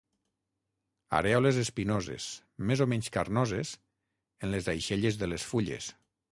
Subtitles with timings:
[1.17, 2.25] Arèoles espinoses,
[2.71, 3.77] més o menys carnoses,
[4.49, 5.95] en les aixelles de les fulles.